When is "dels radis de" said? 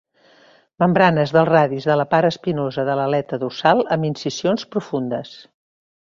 1.35-1.97